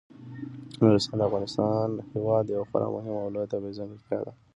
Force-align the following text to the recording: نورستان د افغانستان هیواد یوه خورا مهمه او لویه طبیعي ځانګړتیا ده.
نورستان 0.79 1.15
د 1.19 1.23
افغانستان 1.29 1.87
هیواد 2.13 2.45
یوه 2.53 2.67
خورا 2.69 2.87
مهمه 2.95 3.19
او 3.23 3.33
لویه 3.33 3.51
طبیعي 3.53 3.77
ځانګړتیا 3.79 4.19
ده. 4.25 4.31